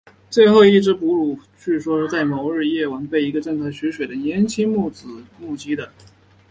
[0.31, 5.05] 最后一只布鲁据说是在某日的夜晚被一个正在取水的年轻女子
[5.39, 5.91] 目击的。